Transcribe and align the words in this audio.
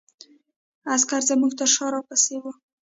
عسکر 0.93 1.21
زموږ 1.29 1.51
تر 1.59 1.69
شا 1.75 1.85
را 1.93 2.01
پسې 2.07 2.35
وو. 2.41 2.51